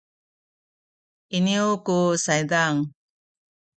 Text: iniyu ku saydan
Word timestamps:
iniyu 1.37 1.69
ku 1.85 1.97
saydan 2.23 2.75